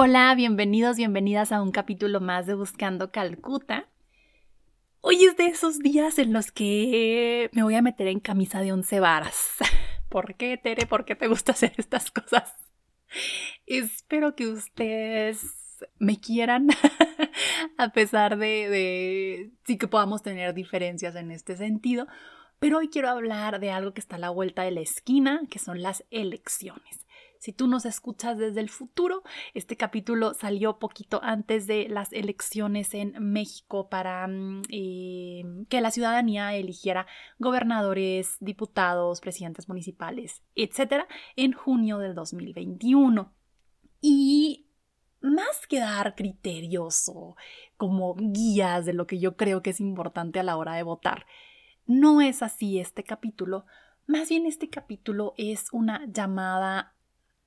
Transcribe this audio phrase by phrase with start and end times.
[0.00, 3.88] Hola, bienvenidos, bienvenidas a un capítulo más de Buscando Calcuta.
[5.00, 8.72] Hoy es de esos días en los que me voy a meter en camisa de
[8.72, 9.56] once varas.
[10.08, 10.86] ¿Por qué, Tere?
[10.86, 12.54] ¿Por qué te gusta hacer estas cosas?
[13.66, 15.44] Espero que ustedes
[15.98, 16.68] me quieran,
[17.76, 22.06] a pesar de, de sí que podamos tener diferencias en este sentido.
[22.60, 25.58] Pero hoy quiero hablar de algo que está a la vuelta de la esquina, que
[25.58, 27.07] son las elecciones.
[27.38, 29.22] Si tú nos escuchas desde el futuro,
[29.54, 35.90] este capítulo salió poquito antes de las elecciones en México para mm, eh, que la
[35.90, 37.06] ciudadanía eligiera
[37.38, 43.32] gobernadores, diputados, presidentes municipales, etcétera, en junio del 2021.
[44.00, 44.68] Y
[45.20, 47.36] más que dar criterios o
[47.76, 51.26] como guías de lo que yo creo que es importante a la hora de votar,
[51.86, 53.64] no es así este capítulo.
[54.06, 56.94] Más bien este capítulo es una llamada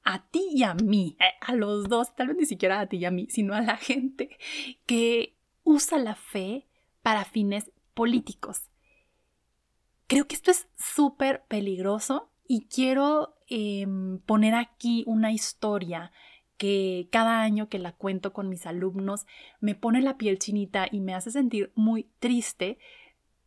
[0.04, 2.98] a ti y a mí, eh, a los dos, tal vez ni siquiera a ti
[2.98, 4.38] y a mí, sino a la gente
[4.86, 6.68] que usa la fe
[7.02, 8.70] para fines políticos.
[10.08, 16.12] Creo que esto es súper peligroso y quiero em, poner aquí una historia
[16.58, 19.26] que cada año que la cuento con mis alumnos
[19.62, 22.78] me pone la piel chinita y me hace sentir muy triste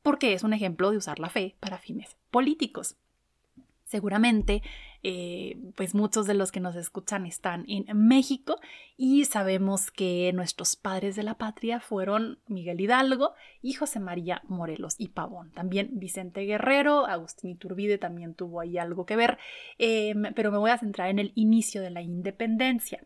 [0.02, 2.96] porque es un ejemplo de usar la fe para fines políticos.
[3.84, 4.62] Seguramente,
[5.06, 8.58] eh, pues muchos de los que nos escuchan están en México
[8.97, 14.94] y sabemos que nuestros padres de la patria fueron Miguel Hidalgo y José María Morelos
[14.96, 15.52] y Pavón.
[15.52, 19.36] También Vicente Guerrero, Agustín Iturbide también tuvo ahí algo que ver,
[19.77, 23.05] em, pero me voy a centrar en el inicio de la independencia.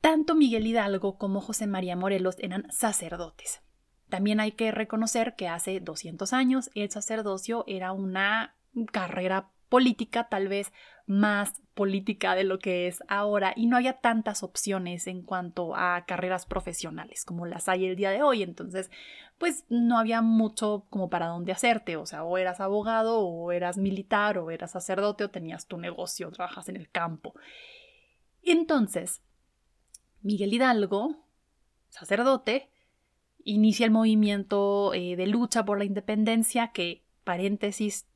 [0.00, 3.60] Tanto Miguel Hidalgo como José María Morelos eran sacerdotes.
[4.08, 8.54] También hay que reconocer que hace 200 años el sacerdocio era una
[8.90, 10.72] carrera política, tal vez
[11.06, 16.04] más política de lo que es ahora y no haya tantas opciones en cuanto a
[16.06, 18.42] carreras profesionales como las hay el día de hoy.
[18.42, 18.90] Entonces,
[19.38, 23.76] pues no había mucho como para dónde hacerte, o sea, o eras abogado o eras
[23.76, 27.34] militar o eras sacerdote o tenías tu negocio, trabajas en el campo.
[28.42, 29.22] Entonces,
[30.22, 31.16] Miguel Hidalgo,
[31.88, 32.70] sacerdote,
[33.44, 38.06] inicia el movimiento eh, de lucha por la independencia que, paréntesis,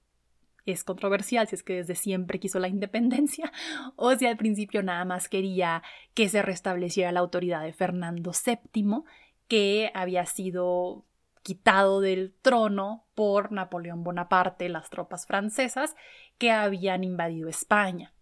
[0.72, 3.52] es controversial si es que desde siempre quiso la independencia
[3.96, 5.82] o si al principio nada más quería
[6.14, 9.04] que se restableciera la autoridad de Fernando VII,
[9.48, 11.04] que había sido
[11.42, 15.96] quitado del trono por Napoleón Bonaparte, las tropas francesas
[16.36, 18.12] que habían invadido España.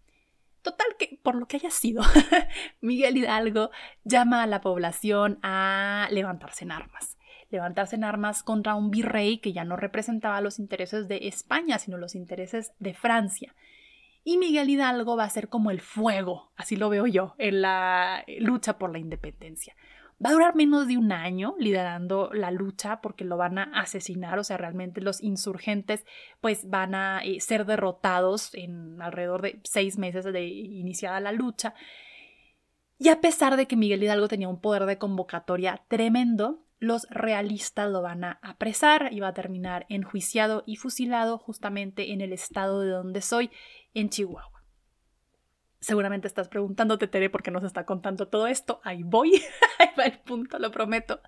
[0.61, 2.03] Total que, por lo que haya sido,
[2.81, 3.69] Miguel Hidalgo
[4.03, 7.16] llama a la población a levantarse en armas
[7.49, 11.97] levantarse en armas contra un virrey que ya no representaba los intereses de España, sino
[11.97, 13.55] los intereses de Francia.
[14.23, 18.25] Y Miguel Hidalgo va a ser como el fuego, así lo veo yo, en la
[18.39, 19.73] lucha por la independencia.
[20.23, 24.39] Va a durar menos de un año liderando la lucha porque lo van a asesinar,
[24.39, 26.05] o sea, realmente los insurgentes
[26.41, 31.75] pues van a eh, ser derrotados en alrededor de seis meses de iniciada la lucha.
[32.97, 37.89] Y a pesar de que Miguel Hidalgo tenía un poder de convocatoria tremendo, los realistas
[37.89, 42.81] lo van a apresar y va a terminar enjuiciado y fusilado justamente en el estado
[42.81, 43.49] de donde soy,
[43.93, 44.63] en Chihuahua.
[45.79, 48.81] Seguramente estás preguntándote, Tere, por qué nos está contando todo esto.
[48.83, 49.31] Ahí voy,
[49.79, 51.21] ahí va el punto, lo prometo.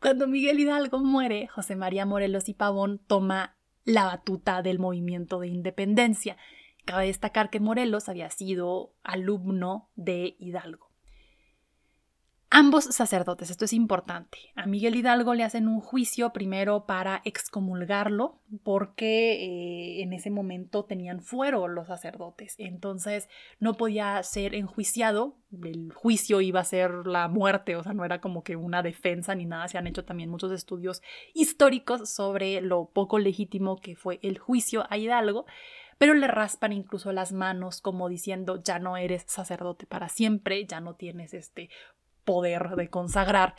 [0.00, 5.48] Cuando Miguel Hidalgo muere, José María Morelos y Pavón toma la batuta del movimiento de
[5.48, 6.36] independencia.
[6.84, 10.85] Cabe destacar que Morelos había sido alumno de Hidalgo.
[12.48, 14.38] Ambos sacerdotes, esto es importante.
[14.54, 20.84] A Miguel Hidalgo le hacen un juicio primero para excomulgarlo porque eh, en ese momento
[20.84, 23.28] tenían fuero los sacerdotes, entonces
[23.58, 28.20] no podía ser enjuiciado, el juicio iba a ser la muerte, o sea, no era
[28.20, 31.02] como que una defensa ni nada, se han hecho también muchos estudios
[31.34, 35.46] históricos sobre lo poco legítimo que fue el juicio a Hidalgo
[35.98, 40.80] pero le raspan incluso las manos como diciendo ya no eres sacerdote para siempre, ya
[40.80, 41.70] no tienes este
[42.26, 43.54] poder de consagrar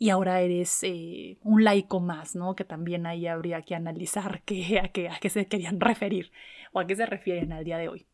[0.00, 2.56] y ahora eres eh, un laico más, ¿no?
[2.56, 6.32] Que también ahí habría que analizar qué, a, qué, a qué se querían referir
[6.72, 8.06] o a qué se refieren al día de hoy.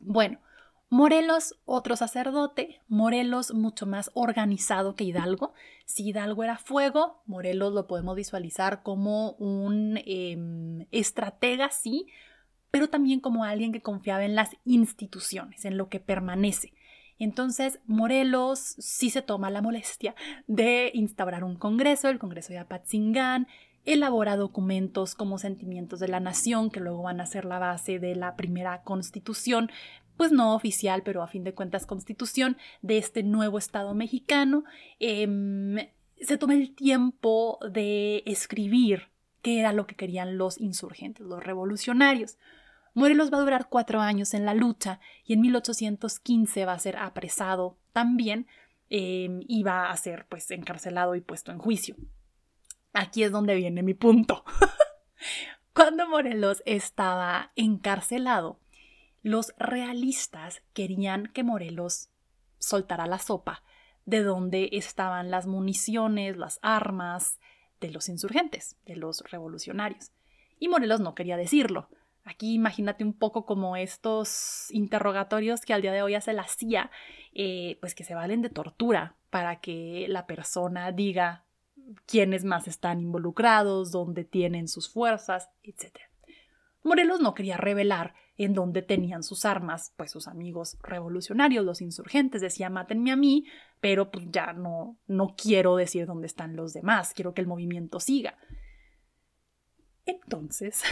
[0.00, 0.40] Bueno,
[0.88, 5.54] Morelos, otro sacerdote, Morelos mucho más organizado que Hidalgo.
[5.84, 12.06] Si Hidalgo era fuego, Morelos lo podemos visualizar como un em, estratega, sí,
[12.70, 16.72] pero también como alguien que confiaba en las instituciones, en lo que permanece.
[17.18, 20.14] Entonces, Morelos sí se toma la molestia
[20.46, 23.46] de instaurar un congreso, el Congreso de Apatzingán,
[23.86, 28.16] elabora documentos como sentimientos de la nación, que luego van a ser la base de
[28.16, 29.70] la primera constitución,
[30.16, 34.64] pues no oficial, pero a fin de cuentas constitución de este nuevo Estado mexicano.
[34.98, 35.76] Em,
[36.20, 39.08] se toma el tiempo de escribir
[39.42, 42.38] qué era lo que querían los insurgentes, los revolucionarios.
[42.96, 46.96] Morelos va a durar cuatro años en la lucha y en 1815 va a ser
[46.96, 48.46] apresado también
[48.88, 51.94] em, y va a ser pues encarcelado y puesto en juicio.
[52.94, 54.46] Aquí es donde viene mi punto.
[55.74, 58.60] Cuando Morelos estaba encarcelado,
[59.22, 62.08] los realistas querían que Morelos
[62.58, 63.62] soltara la sopa
[64.06, 67.40] de donde estaban las municiones, las armas
[67.78, 70.12] de los insurgentes, de los revolucionarios.
[70.58, 71.90] Y Morelos no quería decirlo.
[72.26, 76.90] Aquí imagínate un poco como estos interrogatorios que al día de hoy hace la CIA,
[77.32, 81.44] eh, pues que se valen de tortura para que la persona diga
[82.04, 85.98] quiénes más están involucrados, dónde tienen sus fuerzas, etc.
[86.82, 92.40] Morelos no quería revelar en dónde tenían sus armas, pues sus amigos revolucionarios, los insurgentes,
[92.40, 93.46] decía mátenme a mí,
[93.80, 98.00] pero pues ya no, no quiero decir dónde están los demás, quiero que el movimiento
[98.00, 98.36] siga.
[100.06, 100.82] Entonces,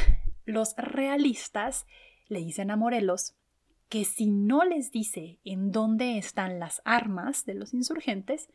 [0.44, 1.86] los realistas
[2.28, 3.34] le dicen a Morelos
[3.88, 8.48] que si no les dice en dónde están las armas de los insurgentes,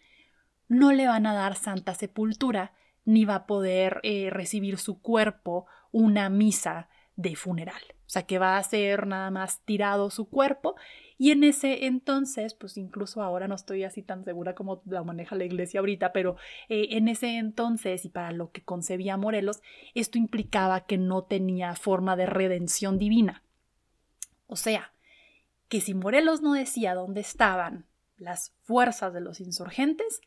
[0.68, 2.74] no le van a dar santa sepultura
[3.06, 6.90] ni va a poder eh, recibir su cuerpo una misa
[7.20, 7.82] de funeral.
[8.08, 10.76] O sea, que va a ser nada más tirado su cuerpo
[11.18, 15.36] y en ese entonces, pues incluso ahora no estoy así tan segura como la maneja
[15.36, 16.38] la iglesia ahorita, pero
[16.70, 19.62] eh, en ese entonces y para lo que concebía Morelos,
[19.96, 23.44] esto implicaba que no tenía forma de redención divina.
[24.48, 24.94] O sea,
[25.68, 27.86] que si Morelos no decía dónde estaban
[28.16, 30.22] las fuerzas de los insurgentes,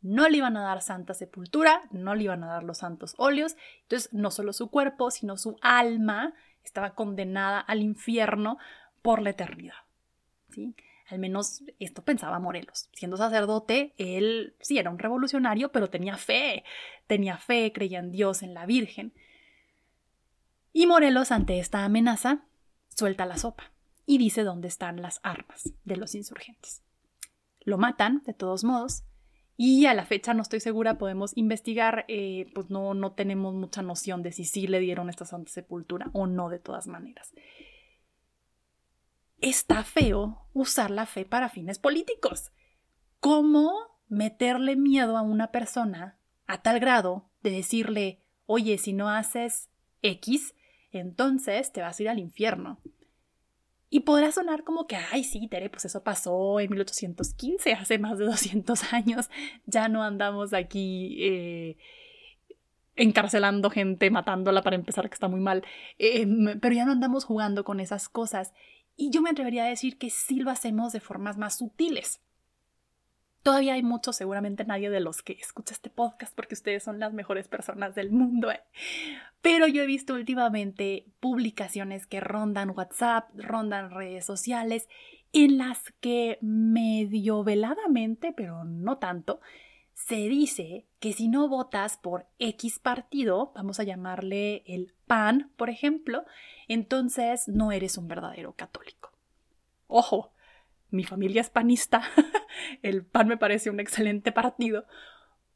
[0.00, 3.56] no le iban a dar santa sepultura, no le iban a dar los santos óleos,
[3.82, 6.34] entonces no solo su cuerpo, sino su alma
[6.64, 8.58] estaba condenada al infierno
[9.02, 9.74] por la eternidad.
[10.50, 10.74] ¿sí?
[11.08, 12.90] Al menos esto pensaba Morelos.
[12.92, 16.64] Siendo sacerdote, él sí era un revolucionario, pero tenía fe,
[17.06, 19.14] tenía fe, creía en Dios, en la Virgen.
[20.72, 22.44] Y Morelos, ante esta amenaza,
[22.88, 23.72] suelta la sopa
[24.04, 26.82] y dice dónde están las armas de los insurgentes.
[27.60, 29.04] Lo matan, de todos modos,
[29.60, 33.82] y a la fecha no estoy segura, podemos investigar, eh, pues no, no tenemos mucha
[33.82, 37.32] noción de si sí le dieron esta santa sepultura o no de todas maneras.
[39.40, 42.52] Está feo usar la fe para fines políticos.
[43.18, 43.74] ¿Cómo
[44.06, 49.70] meterle miedo a una persona a tal grado de decirle, oye, si no haces
[50.02, 50.54] X,
[50.92, 52.78] entonces te vas a ir al infierno?
[53.90, 58.18] Y podrá sonar como que, ay, sí, Tere, pues eso pasó en 1815, hace más
[58.18, 59.30] de 200 años.
[59.66, 61.76] Ya no andamos aquí eh,
[62.96, 65.64] encarcelando gente, matándola para empezar, que está muy mal.
[65.98, 68.52] Em, pero ya no andamos jugando con esas cosas.
[68.96, 72.20] Y yo me atrevería a decir que sí lo hacemos de formas más sutiles.
[73.42, 77.12] Todavía hay muchos, seguramente nadie de los que escucha este podcast porque ustedes son las
[77.12, 78.50] mejores personas del mundo.
[78.50, 78.62] ¿eh?
[79.40, 84.88] Pero yo he visto últimamente publicaciones que rondan WhatsApp, rondan redes sociales,
[85.32, 89.40] en las que medio veladamente, pero no tanto,
[89.94, 95.70] se dice que si no votas por X partido, vamos a llamarle el PAN, por
[95.70, 96.24] ejemplo,
[96.66, 99.12] entonces no eres un verdadero católico.
[99.86, 100.32] Ojo,
[100.90, 102.02] mi familia es panista,
[102.82, 104.86] el PAN me parece un excelente partido,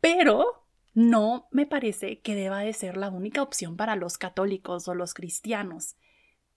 [0.00, 4.94] pero no me parece que deba de ser la única opción para los católicos o
[4.94, 5.96] los cristianos.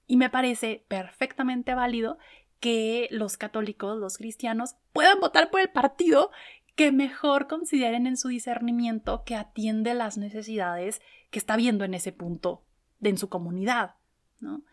[0.08, 2.18] Y me parece perfectamente válido
[2.60, 6.32] que los católicos, los cristianos, puedan votar por el partido
[6.76, 11.02] que mejor consideren en su discernimiento que atiende las necesidades
[11.32, 12.64] que está viendo en ese punto
[13.00, 13.96] de en su comunidad,
[14.40, 14.64] ¿no?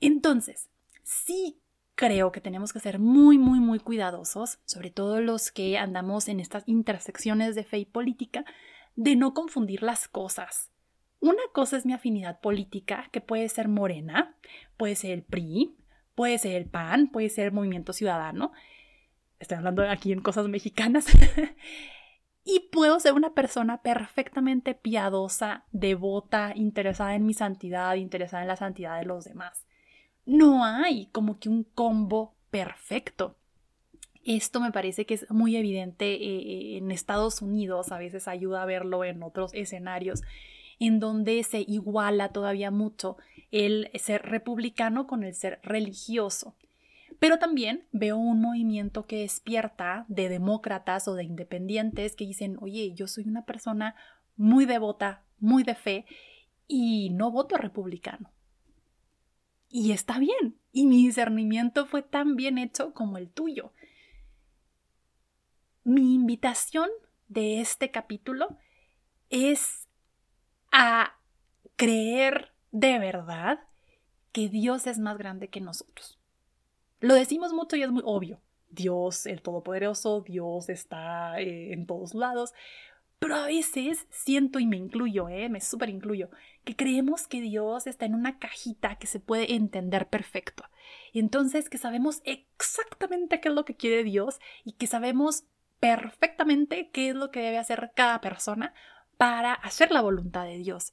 [0.00, 0.70] Entonces,
[1.02, 1.58] sí
[1.94, 6.40] creo que tenemos que ser muy, muy, muy cuidadosos, sobre todo los que andamos en
[6.40, 8.44] estas intersecciones de fe y política,
[8.96, 10.70] de no confundir las cosas.
[11.20, 14.36] Una cosa es mi afinidad política, que puede ser morena,
[14.76, 15.76] puede ser el PRI,
[16.14, 18.52] puede ser el PAN, puede ser el Movimiento Ciudadano.
[19.38, 21.06] Estoy hablando aquí en cosas mexicanas.
[22.44, 28.56] y puedo ser una persona perfectamente piadosa, devota, interesada en mi santidad, interesada en la
[28.56, 29.64] santidad de los demás
[30.26, 33.36] no hay como que un combo perfecto.
[34.24, 38.66] Esto me parece que es muy evidente eh, en Estados Unidos, a veces ayuda a
[38.66, 40.22] verlo en otros escenarios,
[40.78, 43.16] en donde se iguala todavía mucho
[43.50, 46.54] el ser republicano con el ser religioso.
[47.18, 52.92] Pero también veo un movimiento que despierta de demócratas o de independientes que dicen, oye,
[52.94, 53.94] yo soy una persona
[54.36, 56.06] muy devota, muy de fe,
[56.66, 58.30] y no voto republicano.
[59.76, 63.72] Y está bien, y mi discernimiento fue tan bien hecho como el tuyo.
[65.82, 66.88] Mi invitación
[67.26, 68.56] de este capítulo
[69.30, 69.88] es
[70.70, 71.16] a
[71.74, 73.64] creer de verdad
[74.30, 76.20] que Dios es más grande que nosotros.
[77.00, 78.40] Lo decimos mucho y es muy obvio.
[78.70, 82.52] Dios, el Todopoderoso, Dios está eh, en todos lados,
[83.24, 85.48] pero a veces siento y me incluyo, ¿eh?
[85.48, 86.28] me súper incluyo,
[86.62, 90.64] que creemos que Dios está en una cajita que se puede entender perfecto.
[91.10, 95.44] Y entonces que sabemos exactamente qué es lo que quiere Dios y que sabemos
[95.80, 98.74] perfectamente qué es lo que debe hacer cada persona
[99.16, 100.92] para hacer la voluntad de Dios.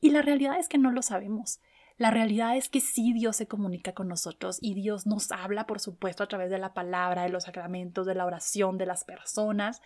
[0.00, 1.58] Y la realidad es que no lo sabemos.
[1.96, 5.80] La realidad es que sí Dios se comunica con nosotros y Dios nos habla, por
[5.80, 9.82] supuesto, a través de la palabra, de los sacramentos, de la oración, de las personas.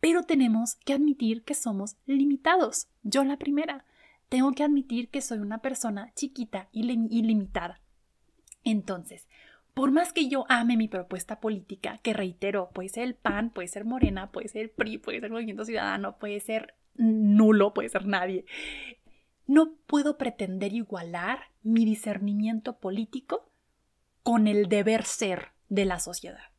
[0.00, 2.88] Pero tenemos que admitir que somos limitados.
[3.02, 3.84] Yo la primera.
[4.28, 7.80] Tengo que admitir que soy una persona chiquita y, limitada.
[8.64, 9.28] Entonces,
[9.72, 13.68] por más que yo ame mi propuesta política, que reitero, puede ser el PAN, puede
[13.68, 18.46] ser Morena, puede ser PRI, puede ser Movimiento Ciudadano, puede ser nulo, puede ser nadie,
[19.46, 23.48] no puedo pretender igualar mi discernimiento político
[24.24, 26.55] con el deber ser de la sociedad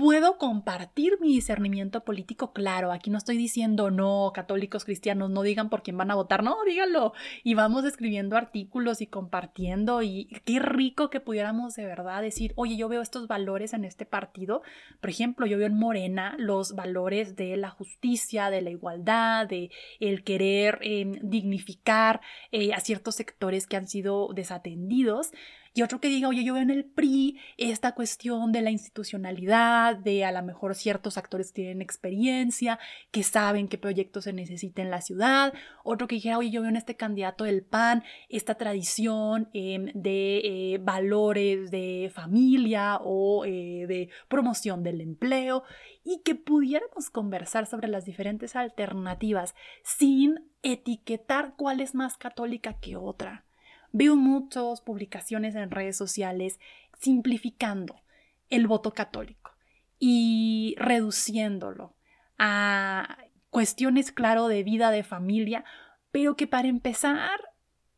[0.00, 5.68] puedo compartir mi discernimiento político, claro, aquí no estoy diciendo no, católicos cristianos, no digan
[5.68, 7.12] por quién van a votar, no, díganlo.
[7.44, 12.78] Y vamos escribiendo artículos y compartiendo y qué rico que pudiéramos de verdad decir, oye,
[12.78, 14.62] yo veo estos valores en este partido.
[15.02, 19.70] Por ejemplo, yo veo en Morena los valores de la justicia, de la igualdad, de
[19.98, 25.32] el querer em, dignificar eh, a ciertos sectores que han sido desatendidos
[25.72, 29.96] y otro que diga, oye, yo veo en el PRI esta cuestión de la institucionalidad,
[29.96, 32.80] de a lo mejor ciertos actores tienen experiencia,
[33.12, 36.70] que saben qué proyectos se necesita en la ciudad, otro que dijera, oye, yo veo
[36.70, 43.86] en este candidato del PAN esta tradición em, de eh, valores de familia o eh,
[43.86, 45.62] de promoción del empleo
[46.02, 52.96] y que pudiéramos conversar sobre las diferentes alternativas sin etiquetar cuál es más católica que
[52.96, 53.44] otra
[53.92, 56.58] Veo muchas publicaciones en redes sociales
[56.98, 58.00] simplificando
[58.48, 59.52] el voto católico
[59.98, 61.94] y reduciéndolo
[62.38, 63.18] a
[63.50, 65.64] cuestiones, claro, de vida, de familia,
[66.10, 67.40] pero que para empezar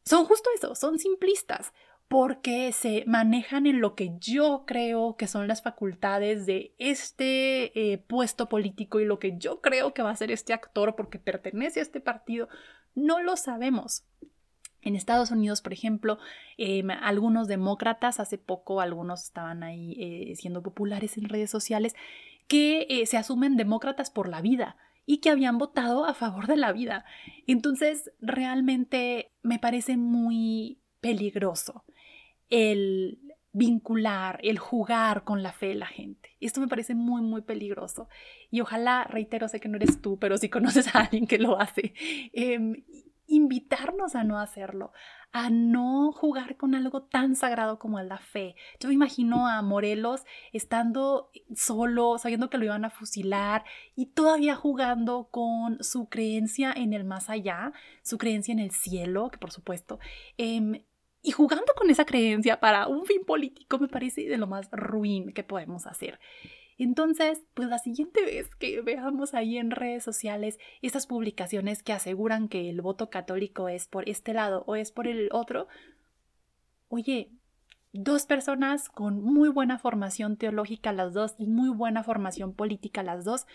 [0.05, 1.73] son justo eso, son simplistas,
[2.09, 7.99] porque se manejan en lo que yo creo que son las facultades de este eh,
[7.99, 11.81] puesto político y lo que yo creo que va a ser este actor porque pertenece
[11.81, 12.49] a este partido.
[12.95, 14.05] No lo sabemos.
[14.83, 16.19] En Estados Unidos, por ejemplo,
[16.59, 21.95] em, algunos demócratas, hace poco algunos estaban ahí eh, siendo populares en redes sociales,
[22.49, 26.57] que eh, se asumen demócratas por la vida y que habían votado a favor de
[26.57, 27.05] la vida.
[27.47, 31.85] Entonces, realmente me parece muy peligroso
[32.51, 33.19] el
[33.53, 36.31] vincular, el jugar con la fe de la gente.
[36.41, 38.09] Esto me parece muy, muy peligroso.
[38.51, 41.61] Y ojalá, reitero, sé que no eres tú, pero si conoces a alguien que lo
[41.61, 41.95] hace,
[42.33, 42.85] eh,
[43.33, 44.93] invitarnos a no hacerlo,
[45.33, 48.55] a no jugar con algo tan sagrado como la fe.
[48.79, 53.65] Yo me imagino a Morelos estando solo, sabiendo que lo iban a fusilar
[53.97, 57.73] y todavía jugando con su creencia en el más allá,
[58.03, 59.99] su creencia en el cielo, que por supuesto,
[60.37, 60.85] em,
[61.23, 65.33] y jugando con esa creencia para un fin político me parece de lo más ruin
[65.33, 66.19] que podemos hacer.
[66.79, 72.49] Entonces, pues la siguiente vez que veamos ahí en redes sociales estas publicaciones que aseguran
[72.49, 75.69] que el voto católico es por este lado o es por el otro,
[76.89, 77.31] oye,
[77.93, 83.25] dos personas con muy buena formación teológica las dos y muy buena formación política las
[83.25, 83.47] dos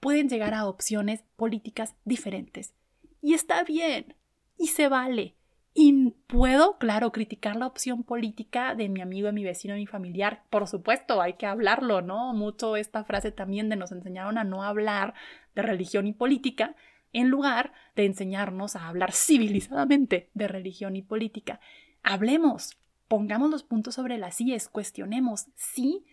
[0.00, 2.74] pueden llegar a opciones políticas diferentes.
[3.22, 4.14] Y está bien,
[4.58, 5.34] y se vale.
[5.78, 9.86] Y puedo, claro, criticar la opción política de mi amigo, de mi vecino, de mi
[9.86, 10.42] familiar.
[10.48, 12.32] Por supuesto, hay que hablarlo, ¿no?
[12.32, 15.12] Mucho esta frase también de nos enseñaron a no hablar
[15.54, 16.74] de religión y política
[17.12, 21.60] en lugar de enseñarnos a hablar civilizadamente de religión y política.
[22.02, 26.06] Hablemos, pongamos los puntos sobre las sillas, cuestionemos, sí,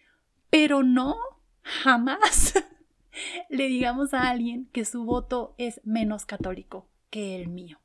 [0.49, 1.15] pero no
[1.61, 2.55] jamás
[3.49, 7.79] le digamos a alguien que su voto es menos católico que el mío.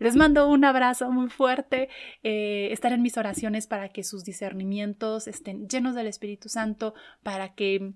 [0.00, 1.88] Les mando un abrazo muy fuerte.
[2.22, 7.54] Eh, estar en mis oraciones para que sus discernimientos estén llenos del Espíritu Santo, para
[7.54, 7.92] que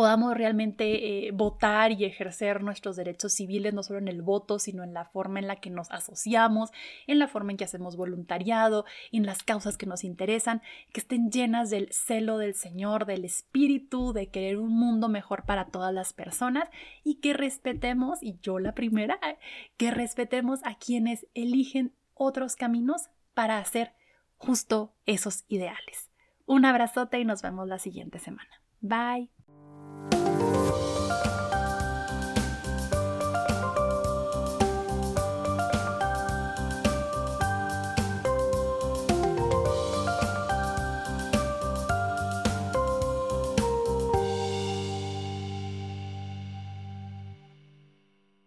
[0.00, 4.82] podamos realmente eh, votar y ejercer nuestros derechos civiles, no solo en el voto, sino
[4.82, 6.70] en la forma en la que nos asociamos,
[7.06, 10.62] en la forma en que hacemos voluntariado, en las causas que nos interesan,
[10.94, 15.66] que estén llenas del celo del Señor, del Espíritu, de querer un mundo mejor para
[15.66, 16.70] todas las personas
[17.04, 19.20] y que respetemos, y yo la primera,
[19.76, 23.92] que respetemos a quienes eligen otros caminos para hacer
[24.38, 26.10] justo esos ideales.
[26.46, 28.62] Un abrazote y nos vemos la siguiente semana.
[28.80, 29.39] Bye.